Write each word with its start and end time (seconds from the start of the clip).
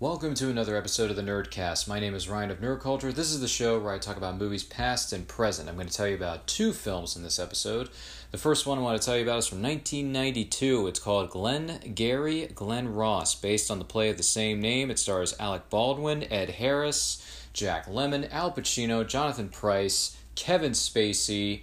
Welcome 0.00 0.34
to 0.34 0.50
another 0.50 0.76
episode 0.76 1.10
of 1.10 1.16
the 1.16 1.22
Nerdcast. 1.22 1.86
My 1.86 2.00
name 2.00 2.16
is 2.16 2.28
Ryan 2.28 2.50
of 2.50 2.60
Nerd 2.60 2.80
Culture. 2.80 3.12
This 3.12 3.30
is 3.30 3.40
the 3.40 3.46
show 3.46 3.78
where 3.78 3.94
I 3.94 3.98
talk 3.98 4.16
about 4.16 4.36
movies 4.36 4.64
past 4.64 5.12
and 5.12 5.26
present. 5.26 5.68
I'm 5.68 5.76
going 5.76 5.86
to 5.86 5.94
tell 5.94 6.08
you 6.08 6.16
about 6.16 6.48
two 6.48 6.72
films 6.72 7.14
in 7.14 7.22
this 7.22 7.38
episode. 7.38 7.90
The 8.32 8.36
first 8.36 8.66
one 8.66 8.76
I 8.76 8.80
want 8.80 9.00
to 9.00 9.06
tell 9.06 9.16
you 9.16 9.22
about 9.22 9.38
is 9.38 9.46
from 9.46 9.62
1992. 9.62 10.88
It's 10.88 10.98
called 10.98 11.30
Glenn 11.30 11.78
Gary, 11.94 12.46
Glen 12.56 12.92
Ross, 12.92 13.36
based 13.36 13.70
on 13.70 13.78
the 13.78 13.84
play 13.84 14.10
of 14.10 14.16
the 14.16 14.24
same 14.24 14.60
name. 14.60 14.90
It 14.90 14.98
stars 14.98 15.36
Alec 15.38 15.70
Baldwin, 15.70 16.24
Ed 16.24 16.50
Harris, 16.50 17.48
Jack 17.52 17.86
Lemmon, 17.86 18.28
Al 18.32 18.50
Pacino, 18.50 19.06
Jonathan 19.06 19.48
Pryce, 19.48 20.16
Kevin 20.34 20.72
Spacey, 20.72 21.62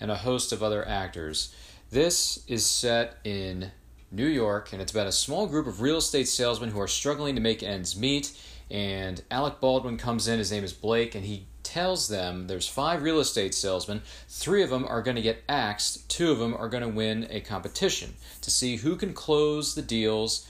and 0.00 0.12
a 0.12 0.16
host 0.18 0.52
of 0.52 0.62
other 0.62 0.86
actors. 0.86 1.52
This 1.90 2.44
is 2.46 2.64
set 2.64 3.18
in 3.24 3.72
New 4.14 4.26
York, 4.26 4.72
and 4.72 4.80
it's 4.80 4.92
about 4.92 5.06
a 5.06 5.12
small 5.12 5.46
group 5.46 5.66
of 5.66 5.80
real 5.80 5.96
estate 5.98 6.28
salesmen 6.28 6.70
who 6.70 6.80
are 6.80 6.88
struggling 6.88 7.34
to 7.34 7.40
make 7.40 7.62
ends 7.62 7.98
meet. 7.98 8.32
And 8.70 9.22
Alec 9.30 9.60
Baldwin 9.60 9.98
comes 9.98 10.28
in, 10.28 10.38
his 10.38 10.50
name 10.50 10.64
is 10.64 10.72
Blake, 10.72 11.14
and 11.14 11.24
he 11.24 11.46
tells 11.62 12.08
them 12.08 12.46
there's 12.46 12.68
five 12.68 13.02
real 13.02 13.18
estate 13.18 13.54
salesmen. 13.54 14.02
Three 14.28 14.62
of 14.62 14.70
them 14.70 14.86
are 14.86 15.02
going 15.02 15.16
to 15.16 15.22
get 15.22 15.42
axed, 15.48 16.08
two 16.08 16.30
of 16.30 16.38
them 16.38 16.54
are 16.54 16.68
going 16.68 16.82
to 16.82 16.88
win 16.88 17.26
a 17.30 17.40
competition 17.40 18.14
to 18.42 18.50
see 18.50 18.76
who 18.76 18.96
can 18.96 19.12
close 19.12 19.74
the 19.74 19.82
deals 19.82 20.46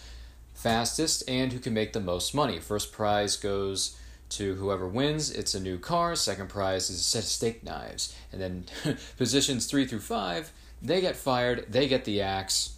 fastest 0.52 1.28
and 1.28 1.52
who 1.52 1.58
can 1.58 1.74
make 1.74 1.92
the 1.92 2.00
most 2.00 2.34
money. 2.34 2.58
First 2.58 2.92
prize 2.92 3.36
goes 3.36 3.98
to 4.30 4.54
whoever 4.54 4.88
wins, 4.88 5.30
it's 5.30 5.54
a 5.54 5.60
new 5.60 5.78
car. 5.78 6.16
Second 6.16 6.48
prize 6.48 6.90
is 6.90 7.00
a 7.00 7.02
set 7.02 7.22
of 7.22 7.28
steak 7.28 7.64
knives. 7.64 8.14
And 8.32 8.40
then 8.40 8.64
positions 9.18 9.66
three 9.66 9.86
through 9.86 10.00
five, 10.00 10.52
they 10.80 11.00
get 11.00 11.16
fired, 11.16 11.66
they 11.70 11.88
get 11.88 12.04
the 12.04 12.20
axe 12.20 12.73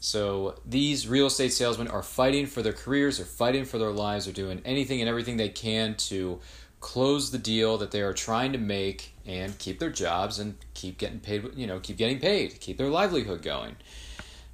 so 0.00 0.60
these 0.64 1.08
real 1.08 1.26
estate 1.26 1.52
salesmen 1.52 1.88
are 1.88 2.02
fighting 2.02 2.46
for 2.46 2.62
their 2.62 2.72
careers, 2.72 3.18
they're 3.18 3.26
fighting 3.26 3.64
for 3.64 3.78
their 3.78 3.90
lives, 3.90 4.24
they're 4.24 4.34
doing 4.34 4.62
anything 4.64 5.00
and 5.00 5.08
everything 5.08 5.36
they 5.36 5.48
can 5.48 5.94
to 5.96 6.40
close 6.80 7.30
the 7.30 7.38
deal 7.38 7.78
that 7.78 7.90
they 7.90 8.02
are 8.02 8.12
trying 8.12 8.52
to 8.52 8.58
make 8.58 9.14
and 9.26 9.58
keep 9.58 9.78
their 9.78 9.90
jobs 9.90 10.38
and 10.38 10.56
keep 10.74 10.98
getting 10.98 11.18
paid, 11.18 11.44
you 11.56 11.66
know, 11.66 11.80
keep 11.80 11.96
getting 11.96 12.20
paid, 12.20 12.60
keep 12.60 12.78
their 12.78 12.88
livelihood 12.88 13.42
going. 13.42 13.76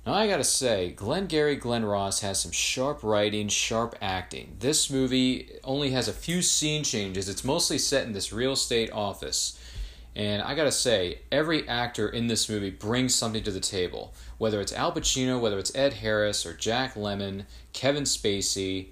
Now 0.07 0.15
I 0.15 0.27
gotta 0.27 0.45
say, 0.45 0.93
Glengarry 0.93 1.57
Glen 1.57 1.85
Ross 1.85 2.21
has 2.21 2.41
some 2.41 2.53
sharp 2.53 3.03
writing, 3.03 3.49
sharp 3.49 3.97
acting. 4.03 4.57
This 4.61 4.91
movie 4.91 5.51
only 5.63 5.91
has 5.91 6.09
a 6.09 6.13
few 6.13 6.43
scene 6.43 6.85
changes. 6.85 7.29
It's 7.29 7.45
mostly 7.45 7.79
set 7.79 8.07
in 8.07 8.13
this 8.13 8.33
real 8.33 8.53
estate 8.53 8.91
office. 8.93 9.59
And 10.17 10.43
I 10.43 10.55
gotta 10.55 10.73
say, 10.73 11.21
every 11.33 11.69
actor 11.69 12.09
in 12.09 12.29
this 12.29 12.49
movie 12.49 12.71
brings 12.71 13.15
something 13.15 13.43
to 13.43 13.51
the 13.51 13.61
table. 13.61 14.15
Whether 14.39 14.61
it's 14.61 14.73
Al 14.73 14.93
Pacino, 14.93 15.41
whether 15.41 15.59
it's 15.59 15.75
Ed 15.75 15.95
Harris 15.95 16.47
or 16.47 16.53
Jack 16.53 16.95
Lemmon, 16.95 17.47
Kevin 17.73 18.05
Spacey, 18.05 18.89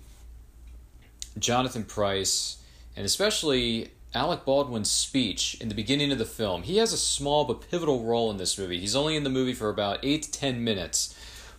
Jonathan 1.38 1.84
Pryce, 1.84 2.58
and 2.96 3.06
especially 3.06 3.92
Alec 4.14 4.44
Baldwin's 4.44 4.90
speech 4.90 5.56
in 5.60 5.68
the 5.68 5.74
beginning 5.74 6.12
of 6.12 6.18
the 6.18 6.24
film. 6.24 6.64
He 6.64 6.76
has 6.76 6.92
a 6.92 6.98
small 6.98 7.44
but 7.44 7.70
pivotal 7.70 8.04
role 8.04 8.30
in 8.30 8.36
this 8.36 8.58
movie. 8.58 8.78
He's 8.78 8.96
only 8.96 9.16
in 9.16 9.24
the 9.24 9.30
movie 9.30 9.54
for 9.54 9.70
about 9.70 10.00
8 10.02 10.22
to 10.24 10.30
10 10.30 10.62
minutes. 10.62 11.16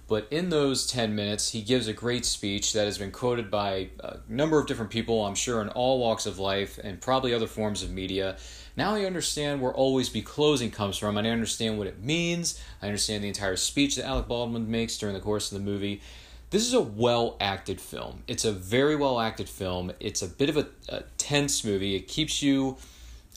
But 0.08 0.28
in 0.30 0.50
those 0.50 0.86
10 0.86 1.16
minutes, 1.16 1.52
he 1.52 1.62
gives 1.62 1.88
a 1.88 1.94
great 1.94 2.26
speech 2.26 2.74
that 2.74 2.86
has 2.86 2.98
been 2.98 3.12
quoted 3.12 3.50
by 3.50 3.90
a 4.02 4.18
number 4.28 4.60
of 4.60 4.68
different 4.68 4.92
people, 4.92 5.26
I'm 5.26 5.36
sure, 5.36 5.62
in 5.62 5.70
all 5.70 6.00
walks 6.00 6.26
of 6.26 6.40
life 6.40 6.78
and 6.84 7.00
probably 7.00 7.34
other 7.34 7.48
forms 7.48 7.82
of 7.82 7.90
media. 7.90 8.38
Now 8.76 8.96
I 8.96 9.06
understand 9.06 9.62
where 9.62 9.74
Always 9.74 10.10
Be 10.10 10.22
Closing 10.22 10.72
comes 10.72 10.98
from, 10.98 11.18
and 11.18 11.26
I 11.26 11.30
understand 11.30 11.78
what 11.78 11.88
it 11.88 12.04
means. 12.04 12.62
I 12.82 12.88
understand 12.88 13.24
the 13.24 13.30
entire 13.30 13.56
speech 13.56 13.96
that 13.96 14.06
Alec 14.06 14.28
Baldwin 14.28 14.70
makes 14.70 14.98
during 14.98 15.16
the 15.16 15.22
course 15.22 15.52
of 15.52 15.58
the 15.58 15.64
movie. 15.64 16.02
This 16.50 16.68
is 16.68 16.74
a 16.74 16.82
well 16.82 17.38
acted 17.40 17.80
film. 17.80 18.24
It's 18.28 18.46
a 18.46 18.52
very 18.52 18.96
well 18.96 19.20
acted 19.20 19.48
film. 19.48 19.94
It's 20.00 20.22
a 20.22 20.28
bit 20.28 20.50
of 20.50 20.58
a, 20.58 20.68
a 20.90 21.04
tense 21.18 21.64
movie. 21.64 21.96
It 21.96 22.08
keeps 22.08 22.44
you 22.44 22.78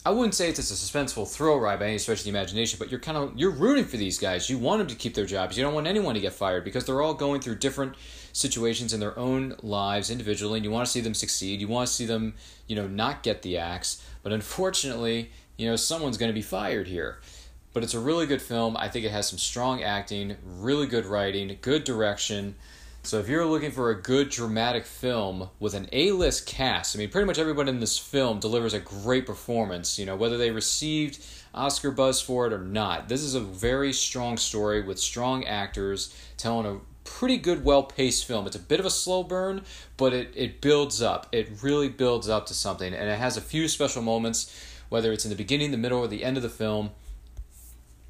I 0.07 0.09
wouldn't 0.09 0.35
say 0.35 0.47
it's 0.47 0.59
a 0.59 0.61
suspenseful 0.61 1.29
thrill 1.29 1.59
ride 1.59 1.79
by 1.79 1.87
any 1.87 1.97
stretch 1.97 2.19
of 2.19 2.23
the 2.23 2.29
imagination, 2.29 2.79
but 2.79 2.89
you're 2.89 2.97
kind 3.01 3.17
of 3.17 3.33
you're 3.35 3.51
rooting 3.51 3.83
for 3.83 3.97
these 3.97 4.17
guys. 4.17 4.49
You 4.49 4.57
want 4.57 4.79
them 4.79 4.87
to 4.87 4.95
keep 4.95 5.13
their 5.15 5.25
jobs. 5.25 5.57
You 5.57 5.63
don't 5.65 5.73
want 5.73 5.85
anyone 5.85 6.15
to 6.15 6.21
get 6.21 6.31
fired 6.31 6.63
because 6.63 6.85
they're 6.85 7.01
all 7.01 7.13
going 7.13 7.41
through 7.41 7.55
different 7.55 7.95
situations 8.31 8.93
in 8.93 9.01
their 9.01 9.19
own 9.19 9.57
lives 9.61 10.09
individually, 10.09 10.59
and 10.59 10.63
you 10.63 10.71
want 10.71 10.85
to 10.85 10.91
see 10.93 11.01
them 11.01 11.13
succeed. 11.13 11.59
You 11.59 11.67
want 11.67 11.89
to 11.89 11.93
see 11.93 12.05
them, 12.05 12.35
you 12.67 12.75
know, 12.77 12.87
not 12.87 13.21
get 13.21 13.41
the 13.41 13.57
axe. 13.57 14.01
But 14.23 14.31
unfortunately, 14.31 15.29
you 15.57 15.67
know, 15.67 15.75
someone's 15.75 16.17
going 16.17 16.29
to 16.29 16.33
be 16.33 16.41
fired 16.41 16.87
here. 16.87 17.19
But 17.73 17.83
it's 17.83 17.93
a 17.93 17.99
really 17.99 18.27
good 18.27 18.41
film. 18.41 18.77
I 18.77 18.87
think 18.87 19.03
it 19.03 19.11
has 19.11 19.27
some 19.27 19.39
strong 19.39 19.83
acting, 19.83 20.37
really 20.41 20.87
good 20.87 21.05
writing, 21.05 21.57
good 21.59 21.83
direction. 21.83 22.55
So 23.07 23.19
if 23.19 23.29
you're 23.29 23.45
looking 23.45 23.71
for 23.71 23.89
a 23.89 23.95
good 23.95 24.31
dramatic 24.31 24.85
film 24.85 25.49
with 25.59 25.75
an 25.75 25.87
A-list 25.93 26.45
cast, 26.45 26.93
I 26.93 26.99
mean 26.99 27.09
pretty 27.09 27.25
much 27.25 27.39
everyone 27.39 27.69
in 27.69 27.79
this 27.79 27.97
film 27.97 28.41
delivers 28.41 28.73
a 28.73 28.81
great 28.81 29.25
performance, 29.25 29.97
you 29.97 30.05
know, 30.05 30.17
whether 30.17 30.37
they 30.37 30.51
received 30.51 31.25
Oscar 31.53 31.91
buzz 31.91 32.19
for 32.19 32.47
it 32.47 32.51
or 32.51 32.59
not. 32.59 33.07
This 33.07 33.23
is 33.23 33.33
a 33.33 33.39
very 33.39 33.93
strong 33.93 34.35
story 34.35 34.81
with 34.81 34.99
strong 34.99 35.45
actors 35.45 36.13
telling 36.35 36.65
a 36.65 36.81
pretty 37.05 37.37
good 37.37 37.63
well-paced 37.63 38.25
film. 38.25 38.45
It's 38.45 38.57
a 38.57 38.59
bit 38.59 38.81
of 38.81 38.85
a 38.85 38.89
slow 38.89 39.23
burn, 39.23 39.61
but 39.95 40.11
it 40.11 40.33
it 40.35 40.59
builds 40.59 41.01
up. 41.01 41.27
It 41.31 41.47
really 41.61 41.87
builds 41.87 42.27
up 42.27 42.45
to 42.47 42.53
something 42.53 42.93
and 42.93 43.09
it 43.09 43.19
has 43.19 43.37
a 43.37 43.41
few 43.41 43.69
special 43.69 44.01
moments 44.01 44.53
whether 44.89 45.13
it's 45.13 45.23
in 45.23 45.29
the 45.29 45.37
beginning, 45.37 45.71
the 45.71 45.77
middle 45.77 45.99
or 45.99 46.07
the 46.07 46.25
end 46.25 46.35
of 46.35 46.43
the 46.43 46.49
film 46.49 46.91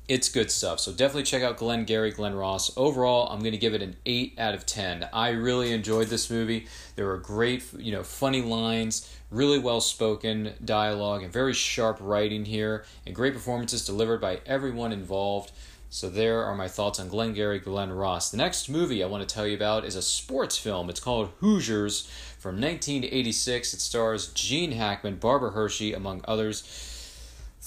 it's 0.07 0.29
good 0.29 0.49
stuff. 0.49 0.79
So 0.79 0.91
definitely 0.91 1.23
check 1.23 1.43
out 1.43 1.57
Glenn 1.57 1.83
Gary, 1.83 2.11
Glen 2.11 2.33
Ross. 2.33 2.71
Overall, 2.77 3.27
I'm 3.29 3.39
going 3.39 3.51
to 3.51 3.57
give 3.57 3.73
it 3.73 3.81
an 3.81 3.97
8 4.05 4.35
out 4.37 4.53
of 4.53 4.65
10. 4.65 5.09
I 5.11 5.29
really 5.29 5.73
enjoyed 5.73 6.07
this 6.07 6.29
movie. 6.29 6.67
There 6.95 7.05
were 7.05 7.17
great, 7.17 7.65
you 7.77 7.91
know, 7.91 8.03
funny 8.03 8.41
lines, 8.41 9.13
really 9.29 9.59
well 9.59 9.81
spoken 9.81 10.53
dialogue, 10.63 11.23
and 11.23 11.33
very 11.33 11.53
sharp 11.53 11.97
writing 11.99 12.45
here, 12.45 12.85
and 13.05 13.13
great 13.13 13.33
performances 13.33 13.85
delivered 13.85 14.21
by 14.21 14.39
everyone 14.45 14.93
involved. 14.93 15.51
So 15.89 16.09
there 16.09 16.43
are 16.43 16.55
my 16.55 16.67
thoughts 16.67 16.99
on 16.99 17.09
Glengarry, 17.09 17.59
Glen 17.59 17.91
Ross. 17.91 18.29
The 18.31 18.37
next 18.37 18.69
movie 18.69 19.03
I 19.03 19.07
want 19.07 19.27
to 19.27 19.33
tell 19.33 19.47
you 19.47 19.55
about 19.55 19.85
is 19.85 19.95
a 19.95 20.01
sports 20.01 20.57
film. 20.57 20.89
It's 20.89 20.99
called 20.99 21.31
Hoosiers 21.39 22.09
from 22.39 22.55
1986. 22.55 23.73
It 23.73 23.79
stars 23.81 24.27
Gene 24.33 24.73
Hackman, 24.73 25.15
Barbara 25.15 25.51
Hershey, 25.51 25.93
among 25.93 26.23
others 26.27 26.63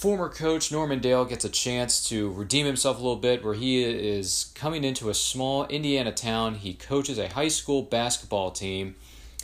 former 0.00 0.30
coach 0.30 0.72
Norman 0.72 0.98
Dale 0.98 1.26
gets 1.26 1.44
a 1.44 1.50
chance 1.50 2.08
to 2.08 2.32
redeem 2.32 2.64
himself 2.64 2.96
a 2.96 3.02
little 3.02 3.16
bit 3.16 3.44
where 3.44 3.52
he 3.52 3.84
is 3.84 4.50
coming 4.54 4.82
into 4.82 5.10
a 5.10 5.14
small 5.14 5.66
Indiana 5.66 6.10
town. 6.10 6.54
He 6.54 6.72
coaches 6.72 7.18
a 7.18 7.28
high 7.28 7.48
school 7.48 7.82
basketball 7.82 8.50
team, 8.50 8.94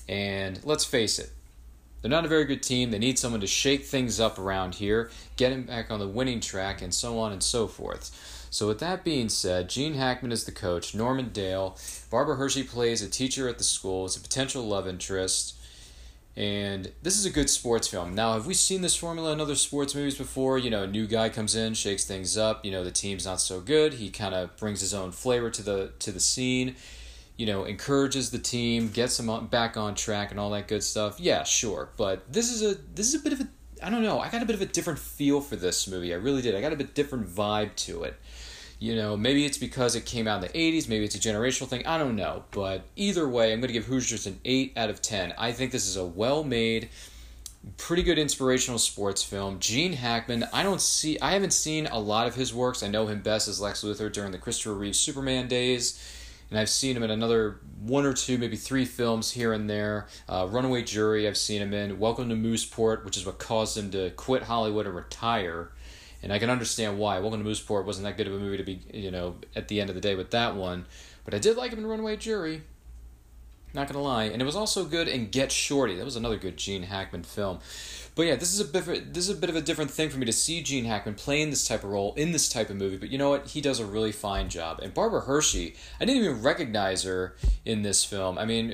and 0.09 0.59
let's 0.65 0.87
face 0.87 1.19
it, 1.19 1.29
they're 2.01 2.11
not 2.11 2.25
a 2.25 2.29
very 2.29 2.47
good 2.47 2.63
team. 2.63 2.91
They 2.91 2.99
need 2.99 3.19
someone 3.19 3.43
to 3.43 3.47
shake 3.47 3.85
things 3.85 4.19
up 4.19 4.39
around 4.39 4.77
here, 4.77 5.11
get 5.37 5.53
him 5.53 5.65
back 5.65 5.91
on 5.91 6.01
the 6.01 6.09
winning 6.09 6.41
track, 6.41 6.81
and 6.81 6.95
so 6.95 7.19
on 7.19 7.33
and 7.33 7.43
so 7.43 7.67
forth. 7.67 8.49
So, 8.49 8.67
with 8.67 8.79
that 8.79 9.05
being 9.05 9.29
said, 9.29 9.69
Gene 9.69 9.93
Hackman 9.93 10.33
is 10.33 10.45
the 10.45 10.53
coach, 10.53 10.95
Norman 10.95 11.29
Dale. 11.35 11.77
Barbara 12.11 12.37
Hershey 12.37 12.63
plays 12.63 13.03
a 13.03 13.11
teacher 13.11 13.47
at 13.47 13.59
the 13.59 13.65
school, 13.65 14.07
it's 14.07 14.17
a 14.17 14.21
potential 14.21 14.67
love 14.67 14.89
interest. 14.89 15.53
And 16.37 16.93
this 17.03 17.17
is 17.17 17.25
a 17.25 17.31
good 17.31 17.49
sports 17.49 17.89
film. 17.89 18.15
Now, 18.15 18.35
have 18.35 18.47
we 18.47 18.53
seen 18.53 18.83
this 18.83 18.95
formula 18.95 19.33
in 19.33 19.41
other 19.41 19.55
sports 19.55 19.95
movies 19.95 20.19
before? 20.19 20.59
You 20.59 20.69
know, 20.69 20.83
a 20.83 20.87
new 20.87 21.07
guy 21.07 21.31
comes 21.31 21.57
in, 21.57 21.73
shakes 21.73 22.05
things 22.05 22.37
up. 22.37 22.63
You 22.63 22.73
know, 22.73 22.85
the 22.85 22.91
team's 22.91 23.25
not 23.25 23.41
so 23.41 23.61
good. 23.61 23.95
He 23.95 24.11
kind 24.11 24.35
of 24.35 24.55
brings 24.59 24.81
his 24.81 24.93
own 24.93 25.13
flavor 25.13 25.51
to 25.51 25.63
the 25.63 25.93
to 26.01 26.13
the 26.13 26.21
scene. 26.21 26.77
You 27.39 27.47
know, 27.47 27.65
encourages 27.65 28.31
the 28.31 28.39
team, 28.39 28.91
gets 28.91 29.17
them 29.17 29.47
back 29.47 29.77
on 29.79 29.95
track, 29.95 30.31
and 30.31 30.39
all 30.39 30.51
that 30.51 30.69
good 30.69 30.83
stuff. 30.83 31.19
Yeah, 31.19 31.43
sure. 31.45 31.89
But 31.97 32.31
this 32.31 32.53
is 32.53 32.63
a 32.63 32.79
this 32.95 33.09
is 33.09 33.15
a 33.15 33.25
bit 33.25 33.33
of 33.33 33.41
a 33.41 33.49
I 33.83 33.89
don't 33.89 34.03
know. 34.03 34.21
I 34.21 34.29
got 34.29 34.43
a 34.43 34.47
bit 34.47 34.57
of 34.57 34.63
a 34.63 34.67
different 34.67 34.99
feel 34.99 35.41
for 35.41 35.57
this 35.57 35.89
movie. 35.89 36.13
I 36.13 36.17
really 36.17 36.43
did. 36.43 36.55
I 36.55 36.61
got 36.61 36.73
a 36.73 36.77
bit 36.77 36.95
different 36.95 37.29
vibe 37.29 37.75
to 37.77 38.05
it. 38.05 38.15
You 38.79 38.95
know, 38.95 39.17
maybe 39.17 39.47
it's 39.47 39.57
because 39.57 39.97
it 39.97 40.05
came 40.05 40.29
out 40.29 40.45
in 40.45 40.51
the 40.53 40.59
80s, 40.59 40.87
maybe 40.87 41.05
it's 41.05 41.15
a 41.15 41.19
generational 41.19 41.67
thing, 41.67 41.87
I 41.87 41.97
don't 41.97 42.15
know. 42.15 42.45
But 42.51 42.83
either 42.95 43.27
way, 43.27 43.53
I'm 43.53 43.61
going 43.61 43.69
to 43.69 43.73
give 43.73 43.87
Hoosiers 43.87 44.27
an 44.27 44.39
8 44.45 44.75
out 44.77 44.91
of 44.91 45.01
10. 45.01 45.33
I 45.39 45.53
think 45.53 45.73
this 45.73 45.89
is 45.89 45.97
a 45.97 46.05
well 46.05 46.45
made, 46.45 46.91
pretty 47.79 48.03
good 48.03 48.19
inspirational 48.19 48.79
sports 48.79 49.23
film. 49.23 49.61
Gene 49.61 49.95
Hackman, 49.95 50.45
I 50.53 50.63
don't 50.63 50.81
see, 50.83 51.19
I 51.21 51.31
haven't 51.31 51.55
seen 51.55 51.87
a 51.87 51.99
lot 51.99 52.27
of 52.27 52.35
his 52.35 52.53
works. 52.53 52.83
I 52.83 52.89
know 52.89 53.07
him 53.07 53.23
best 53.23 53.49
as 53.49 53.61
Lex 53.63 53.83
Luthor 53.83 54.13
during 54.13 54.31
the 54.31 54.39
Christopher 54.39 54.75
Reeve 54.75 54.97
Superman 54.97 55.49
days. 55.49 55.99
And 56.51 56.59
I've 56.59 56.69
seen 56.69 56.97
him 56.97 57.03
in 57.03 57.11
another 57.11 57.61
one 57.81 58.05
or 58.05 58.13
two, 58.13 58.37
maybe 58.37 58.57
three 58.57 58.85
films 58.85 59.33
here 59.33 59.53
and 59.53 59.69
there. 59.69 60.07
Uh, 60.29 60.47
Runaway 60.49 60.83
Jury, 60.83 61.27
I've 61.27 61.37
seen 61.37 61.63
him 61.63 61.73
in. 61.73 61.99
Welcome 61.99 62.29
to 62.29 62.37
Mooseport, 62.37 63.05
which 63.05 63.17
is 63.17 63.27
what 63.27 63.39
caused 63.39 63.77
him 63.77 63.91
to 63.93 64.11
quit 64.11 64.45
Hollywood 64.45 64.87
and 64.87 64.95
retire 64.95 65.71
and 66.23 66.33
I 66.33 66.39
can 66.39 66.51
understand 66.51 66.99
why. 66.99 67.19
Welcome 67.19 67.43
to 67.43 67.49
Mooseport 67.49 67.85
wasn't 67.85 68.05
that 68.05 68.17
good 68.17 68.27
of 68.27 68.35
a 68.35 68.39
movie 68.39 68.57
to 68.57 68.65
be, 68.65 68.81
you 68.93 69.11
know, 69.11 69.37
at 69.55 69.69
the 69.69 69.81
end 69.81 69.91
of 69.91 69.95
the 69.95 70.01
day 70.01 70.15
with 70.15 70.31
that 70.31 70.57
one, 70.57 70.87
but 71.25 71.35
I 71.35 71.39
did 71.39 71.57
like 71.57 71.73
him 71.73 71.81
in 71.81 71.87
Runaway 71.87 72.17
Jury. 72.17 72.63
Not 73.75 73.89
gonna 73.89 74.03
lie, 74.03 74.25
and 74.25 74.41
it 74.41 74.45
was 74.45 74.57
also 74.57 74.85
good 74.85 75.07
in 75.07 75.29
Get 75.29 75.53
Shorty. 75.53 75.97
That 75.97 76.05
was 76.05 76.17
another 76.17 76.39
good 76.39 76.57
Gene 76.57 76.85
Hackman 76.85 77.25
film. 77.25 77.59
But 78.15 78.23
yeah, 78.23 78.37
this 78.37 78.55
is 78.55 78.61
a 78.61 78.65
bit 78.65 78.89
of, 78.89 79.13
this 79.13 79.29
is 79.29 79.37
a 79.37 79.39
bit 79.39 79.51
of 79.51 79.57
a 79.57 79.61
different 79.61 79.91
thing 79.91 80.09
for 80.09 80.17
me 80.17 80.25
to 80.25 80.33
see 80.33 80.63
Gene 80.63 80.87
Hackman 80.87 81.17
playing 81.17 81.51
this 81.51 81.69
type 81.69 81.85
of 81.85 81.91
role 81.91 82.15
in 82.15 82.33
this 82.33 82.49
type 82.49 82.71
of 82.71 82.77
movie. 82.77 82.97
But 82.97 83.11
you 83.11 83.19
know 83.19 83.29
what? 83.29 83.49
He 83.49 83.61
does 83.61 83.79
a 83.79 83.85
really 83.85 84.13
fine 84.13 84.49
job. 84.49 84.81
And 84.83 84.95
Barbara 84.95 85.21
Hershey, 85.21 85.75
I 86.01 86.07
didn't 86.07 86.25
even 86.25 86.43
recognize 86.43 87.03
her 87.03 87.37
in 87.67 87.83
this 87.83 88.03
film. 88.03 88.39
I 88.39 88.47
mean, 88.47 88.71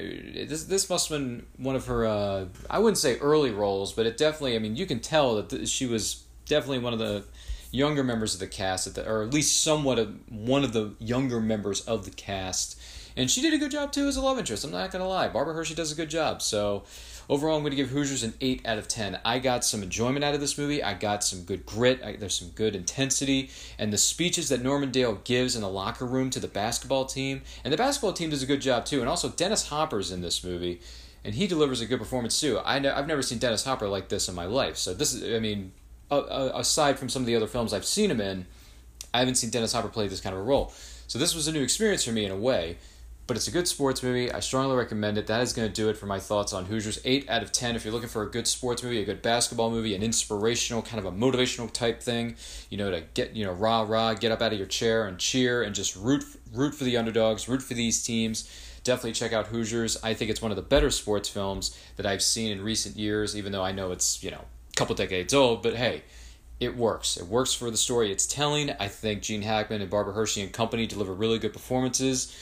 this 0.49 0.65
this 0.65 0.89
must 0.89 1.09
have 1.09 1.19
been 1.19 1.47
one 1.57 1.75
of 1.75 1.87
her 1.87 2.07
uh, 2.07 2.45
I 2.71 2.79
wouldn't 2.79 2.99
say 2.99 3.19
early 3.19 3.51
roles, 3.51 3.93
but 3.93 4.07
it 4.07 4.17
definitely. 4.17 4.55
I 4.55 4.61
mean, 4.61 4.77
you 4.77 4.87
can 4.87 5.01
tell 5.01 5.43
that 5.43 5.69
she 5.69 5.87
was 5.87 6.23
definitely 6.47 6.79
one 6.79 6.93
of 6.93 6.99
the 6.99 7.25
younger 7.71 8.05
members 8.05 8.35
of 8.35 8.41
the 8.41 8.47
cast, 8.47 8.95
the, 8.95 9.09
or 9.09 9.23
at 9.23 9.33
least 9.33 9.63
somewhat 9.63 9.99
of 9.99 10.15
one 10.29 10.65
of 10.65 10.73
the 10.73 10.95
younger 10.99 11.41
members 11.41 11.81
of 11.83 12.05
the 12.05 12.11
cast. 12.11 12.81
And 13.17 13.31
she 13.31 13.43
did 13.43 13.53
a 13.55 13.59
good 13.59 13.71
job 13.71 13.93
too 13.93 14.07
as 14.09 14.17
a 14.17 14.23
love 14.23 14.39
interest. 14.39 14.65
I'm 14.65 14.71
not 14.71 14.91
gonna 14.91 15.09
lie, 15.09 15.29
Barbara 15.29 15.55
Hershey 15.55 15.75
does 15.75 15.93
a 15.93 15.95
good 15.95 16.11
job. 16.11 16.43
So 16.43 16.85
Overall, 17.29 17.57
I'm 17.57 17.65
to 17.65 17.77
give 17.77 17.91
Hoosiers 17.91 18.25
an 18.25 18.35
8 18.41 18.67
out 18.67 18.79
of 18.79 18.89
10. 18.89 19.21
I 19.25 19.39
got 19.39 19.65
some 19.65 19.83
enjoyment 19.83 20.25
out 20.25 20.35
of 20.35 20.41
this 20.41 20.59
movie. 20.59 20.83
I 20.83 20.95
got 20.95 21.23
some 21.23 21.45
good 21.45 21.65
grit. 21.65 22.03
I, 22.03 22.17
there's 22.17 22.35
some 22.39 22.49
good 22.49 22.75
intensity. 22.75 23.51
And 23.79 23.93
the 23.93 23.99
speeches 23.99 24.49
that 24.49 24.63
Norman 24.63 24.91
Dale 24.91 25.15
gives 25.25 25.55
in 25.55 25.63
the 25.63 25.69
locker 25.69 26.05
room 26.05 26.31
to 26.31 26.41
the 26.41 26.49
basketball 26.49 27.05
team. 27.05 27.43
And 27.65 27.73
the 27.73 27.77
basketball 27.77 28.13
team 28.13 28.31
does 28.31 28.43
a 28.43 28.47
good 28.47 28.61
job 28.61 28.85
too. 28.85 29.01
And 29.01 29.09
also, 29.09 29.29
Dennis 29.29 29.69
Hopper's 29.69 30.11
in 30.11 30.21
this 30.21 30.43
movie. 30.43 30.81
And 31.25 31.35
he 31.35 31.47
delivers 31.47 31.81
a 31.81 31.87
good 31.87 32.01
performance 32.01 32.41
too. 32.41 32.61
I 32.65 32.81
know, 32.81 32.93
I've 32.93 33.07
never 33.07 33.23
seen 33.23 33.39
Dennis 33.39 33.65
Hopper 33.65 33.89
like 33.89 34.09
this 34.09 34.29
in 34.29 34.35
my 34.35 34.47
life. 34.47 34.77
So, 34.77 34.93
this 34.93 35.15
is, 35.15 35.35
I 35.35 35.39
mean, 35.39 35.73
Uh, 36.13 36.19
uh, 36.19 36.53
aside 36.55 36.99
from 36.99 37.09
some 37.09 37.23
of 37.23 37.27
the 37.27 37.35
other 37.35 37.47
films 37.47 37.73
I've 37.73 37.87
seen 37.87 38.11
him 38.11 38.21
in, 38.21 38.47
I 39.15 39.21
haven't 39.21 39.37
seen 39.37 39.51
Dennis 39.51 39.73
Hopper 39.73 39.89
play 39.89 40.09
this 40.09 40.21
kind 40.21 40.35
of 40.35 40.41
a 40.41 40.45
role. 40.45 40.73
So, 41.07 41.19
this 41.19 41.35
was 41.35 41.49
a 41.49 41.53
new 41.53 41.63
experience 41.63 42.05
for 42.05 42.13
me 42.13 42.25
in 42.25 42.31
a 42.31 42.37
way 42.37 42.77
but 43.27 43.37
it's 43.37 43.49
a 43.49 43.53
good 43.53 43.69
sports 43.69 44.03
movie. 44.03 44.31
I 44.33 44.41
strongly 44.41 44.77
recommend 44.77 45.17
it. 45.17 45.27
That 45.27 45.41
is 45.43 45.53
going 45.53 45.67
to 45.69 45.73
do 45.73 45.89
it 45.89 45.97
for 45.97 46.07
my 46.07 46.19
thoughts 46.19 46.53
on 46.53 46.67
Hoosiers. 46.67 47.01
8 47.05 47.31
out 47.31 47.43
of 47.43 47.53
10. 47.53 47.77
If 47.77 47.85
you're 47.85 47.95
looking 47.95 48.09
for 48.09 48.23
a 48.23 48.31
good 48.31 48.49
sports 48.49 48.83
movie, 48.83 49.01
a 49.01 49.05
good 49.05 49.23
basketball 49.23 49.71
movie, 49.71 49.95
an 49.95 50.03
inspirational, 50.03 50.83
kind 50.83 50.99
of 50.99 51.07
a 51.07 51.17
motivational 51.17 51.73
type 51.73 52.03
thing, 52.03 52.37
you 52.69 52.77
know, 52.77 52.91
to 52.91 53.03
get, 53.15 53.35
you 53.35 53.45
know, 53.45 53.53
rah, 53.53 53.87
rah, 53.89 54.15
get 54.15 54.33
up 54.33 54.43
out 54.43 54.53
of 54.53 54.59
your 54.59 54.67
chair 54.67 55.07
and 55.07 55.19
cheer 55.19 55.63
and 55.63 55.75
just 55.75 55.95
root, 55.97 56.25
root 56.53 56.75
for 56.75 56.85
the 56.85 56.97
underdogs, 56.97 57.49
root 57.49 57.63
for 57.63 57.75
these 57.75 58.03
teams. 58.03 58.51
Definitely 58.83 59.13
check 59.13 59.33
out 59.33 59.47
Hoosiers. 59.47 59.97
I 60.03 60.15
think 60.15 60.31
it's 60.31 60.43
one 60.43 60.51
of 60.51 60.57
the 60.57 60.63
better 60.63 60.91
sports 60.91 61.29
films 61.29 61.79
that 61.97 62.05
I've 62.05 62.23
seen 62.23 62.51
in 62.51 62.63
recent 62.63 62.97
years, 62.97 63.37
even 63.37 63.53
though 63.53 63.63
I 63.63 63.71
know 63.71 63.93
it's, 63.93 64.23
you 64.25 64.33
know, 64.33 64.45
couple 64.77 64.95
decades 64.95 65.35
old, 65.35 65.63
but 65.63 65.77
hey, 65.77 66.03
it 66.61 66.77
works. 66.77 67.17
It 67.17 67.27
works 67.27 67.53
for 67.53 67.71
the 67.71 67.77
story 67.77 68.13
it's 68.13 68.27
telling. 68.27 68.71
I 68.79 68.89
think 68.89 69.23
Gene 69.23 69.43
Hackman 69.43 69.81
and 69.81 69.91
Barbara 69.91 70.15
Hershey 70.15 70.43
and 70.43 70.53
company 70.53 70.87
deliver 70.87 71.13
really 71.13 71.39
good 71.39 71.53
performances. 71.53 72.35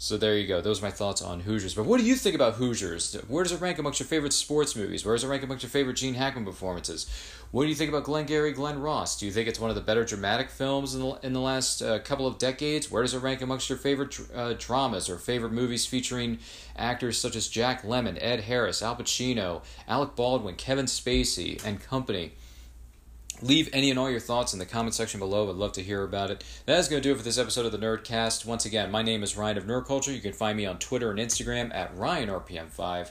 So 0.00 0.16
there 0.16 0.36
you 0.36 0.46
go. 0.46 0.60
Those 0.60 0.80
are 0.80 0.84
my 0.84 0.92
thoughts 0.92 1.20
on 1.20 1.40
Hoosiers. 1.40 1.74
But 1.74 1.84
what 1.84 1.98
do 1.98 2.06
you 2.06 2.14
think 2.14 2.36
about 2.36 2.54
Hoosiers? 2.54 3.14
Where 3.26 3.42
does 3.42 3.50
it 3.50 3.60
rank 3.60 3.80
amongst 3.80 3.98
your 3.98 4.06
favorite 4.06 4.32
sports 4.32 4.76
movies? 4.76 5.04
Where 5.04 5.16
does 5.16 5.24
it 5.24 5.26
rank 5.26 5.42
amongst 5.42 5.64
your 5.64 5.70
favorite 5.70 5.96
Gene 5.96 6.14
Hackman 6.14 6.44
performances? 6.44 7.10
What 7.50 7.64
do 7.64 7.68
you 7.68 7.74
think 7.74 7.88
about 7.88 8.04
Glengarry 8.04 8.52
Glen 8.52 8.80
Ross? 8.80 9.18
Do 9.18 9.26
you 9.26 9.32
think 9.32 9.48
it's 9.48 9.58
one 9.58 9.70
of 9.70 9.74
the 9.74 9.82
better 9.82 10.04
dramatic 10.04 10.50
films 10.50 10.94
in 10.94 11.00
the, 11.00 11.18
in 11.24 11.32
the 11.32 11.40
last 11.40 11.82
uh, 11.82 11.98
couple 11.98 12.28
of 12.28 12.38
decades? 12.38 12.92
Where 12.92 13.02
does 13.02 13.12
it 13.12 13.18
rank 13.18 13.42
amongst 13.42 13.68
your 13.68 13.78
favorite 13.78 14.16
uh, 14.32 14.54
dramas 14.56 15.08
or 15.08 15.18
favorite 15.18 15.52
movies 15.52 15.84
featuring 15.84 16.38
actors 16.76 17.18
such 17.18 17.34
as 17.34 17.48
Jack 17.48 17.82
Lemmon, 17.82 18.18
Ed 18.20 18.42
Harris, 18.42 18.82
Al 18.82 18.94
Pacino, 18.94 19.62
Alec 19.88 20.14
Baldwin, 20.14 20.54
Kevin 20.54 20.86
Spacey, 20.86 21.60
and 21.64 21.82
company? 21.82 22.34
Leave 23.40 23.68
any 23.72 23.90
and 23.90 23.98
all 23.98 24.10
your 24.10 24.20
thoughts 24.20 24.52
in 24.52 24.58
the 24.58 24.66
comment 24.66 24.94
section 24.94 25.20
below. 25.20 25.48
I'd 25.48 25.54
love 25.54 25.72
to 25.72 25.82
hear 25.82 26.02
about 26.02 26.30
it. 26.30 26.42
That 26.66 26.78
is 26.78 26.88
going 26.88 27.02
to 27.02 27.08
do 27.08 27.12
it 27.12 27.18
for 27.18 27.22
this 27.22 27.38
episode 27.38 27.66
of 27.66 27.72
the 27.72 27.78
Nerdcast. 27.78 28.44
Once 28.44 28.64
again, 28.64 28.90
my 28.90 29.02
name 29.02 29.22
is 29.22 29.36
Ryan 29.36 29.58
of 29.58 29.64
Nerd 29.64 29.86
Culture. 29.86 30.12
You 30.12 30.20
can 30.20 30.32
find 30.32 30.56
me 30.56 30.66
on 30.66 30.78
Twitter 30.78 31.10
and 31.10 31.20
Instagram 31.20 31.72
at 31.74 31.94
RyanRPM5. 31.96 33.10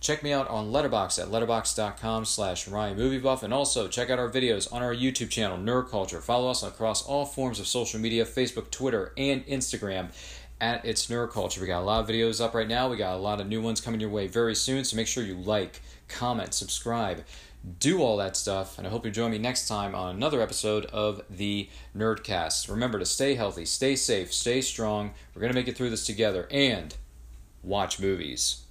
Check 0.00 0.22
me 0.22 0.32
out 0.32 0.48
on 0.48 0.70
Letterboxd 0.70 1.22
at 1.22 1.28
letterboxd.com 1.28 2.24
slash 2.24 2.66
RyanMovieBuff. 2.66 3.42
And 3.42 3.54
also 3.54 3.88
check 3.88 4.10
out 4.10 4.18
our 4.18 4.30
videos 4.30 4.72
on 4.72 4.82
our 4.82 4.94
YouTube 4.94 5.30
channel, 5.30 5.58
Nerd 5.58 5.90
Culture. 5.90 6.20
Follow 6.20 6.50
us 6.50 6.62
across 6.62 7.04
all 7.04 7.24
forms 7.24 7.60
of 7.60 7.66
social 7.66 8.00
media, 8.00 8.24
Facebook, 8.24 8.70
Twitter, 8.70 9.12
and 9.16 9.46
Instagram 9.46 10.10
at 10.60 10.84
It's 10.84 11.06
Nerd 11.06 11.30
Culture. 11.30 11.60
We 11.60 11.66
got 11.66 11.82
a 11.82 11.84
lot 11.84 12.02
of 12.02 12.08
videos 12.08 12.44
up 12.44 12.54
right 12.54 12.68
now. 12.68 12.88
We 12.88 12.96
got 12.96 13.14
a 13.14 13.18
lot 13.18 13.40
of 13.40 13.46
new 13.46 13.60
ones 13.60 13.80
coming 13.80 14.00
your 14.00 14.10
way 14.10 14.26
very 14.26 14.54
soon. 14.54 14.84
So 14.84 14.96
make 14.96 15.06
sure 15.06 15.22
you 15.22 15.36
like, 15.36 15.80
comment, 16.08 16.54
subscribe 16.54 17.24
do 17.80 18.02
all 18.02 18.16
that 18.18 18.36
stuff. 18.36 18.78
And 18.78 18.86
I 18.86 18.90
hope 18.90 19.04
you 19.04 19.10
join 19.10 19.30
me 19.30 19.38
next 19.38 19.68
time 19.68 19.94
on 19.94 20.14
another 20.14 20.40
episode 20.40 20.86
of 20.86 21.22
the 21.28 21.68
Nerdcast. 21.96 22.70
Remember 22.70 22.98
to 22.98 23.06
stay 23.06 23.34
healthy, 23.34 23.64
stay 23.64 23.96
safe, 23.96 24.32
stay 24.32 24.60
strong. 24.60 25.12
We're 25.34 25.40
going 25.40 25.52
to 25.52 25.58
make 25.58 25.68
it 25.68 25.76
through 25.76 25.90
this 25.90 26.06
together 26.06 26.48
and 26.50 26.94
watch 27.62 28.00
movies. 28.00 28.62